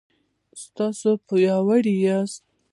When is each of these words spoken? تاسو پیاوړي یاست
تاسو 0.75 1.09
پیاوړي 1.27 1.93
یاست 2.05 2.41